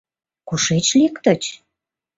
Кушеч 0.47 0.87
лектыч? 0.99 1.43